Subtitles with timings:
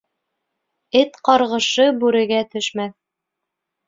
[0.99, 2.97] Эт ҡарғышы бүрегә төшмәҫ.